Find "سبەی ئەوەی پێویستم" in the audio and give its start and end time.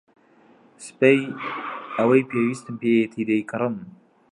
0.85-2.75